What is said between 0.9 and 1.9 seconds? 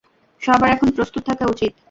প্রস্তুত থাকা উচিৎ।